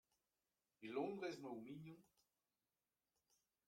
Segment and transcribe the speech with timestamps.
[0.85, 1.99] E Londrez emañ o mignon?